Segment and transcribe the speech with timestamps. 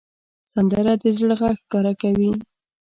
[0.53, 2.31] سندره د زړه غږ ښکاره کوي